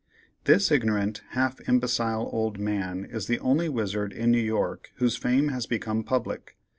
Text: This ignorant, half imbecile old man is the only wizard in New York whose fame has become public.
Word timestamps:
This 0.45 0.71
ignorant, 0.71 1.21
half 1.37 1.59
imbecile 1.69 2.27
old 2.33 2.57
man 2.57 3.05
is 3.05 3.27
the 3.27 3.37
only 3.37 3.69
wizard 3.69 4.11
in 4.13 4.31
New 4.31 4.39
York 4.41 4.89
whose 4.95 5.15
fame 5.15 5.49
has 5.49 5.67
become 5.67 6.03
public. 6.03 6.57